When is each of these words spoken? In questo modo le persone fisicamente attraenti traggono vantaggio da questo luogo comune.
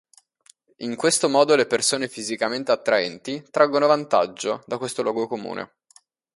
In 0.77 0.95
questo 0.95 1.29
modo 1.29 1.55
le 1.55 1.67
persone 1.67 2.07
fisicamente 2.07 2.71
attraenti 2.71 3.45
traggono 3.51 3.85
vantaggio 3.85 4.63
da 4.65 4.79
questo 4.79 5.03
luogo 5.03 5.27
comune. 5.27 5.73